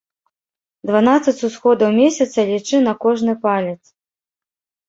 [0.89, 3.79] Дванаццаць усходаў месяца лічы на кожны палец.